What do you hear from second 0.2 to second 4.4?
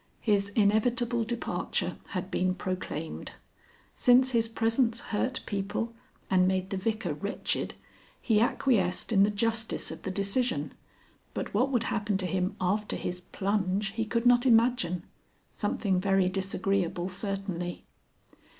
His inevitable departure had been proclaimed. Since